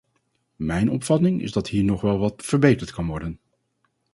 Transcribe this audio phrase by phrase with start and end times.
[0.55, 3.39] Mijn opvatting is dat hier nog wel wat verbeterd kan worden.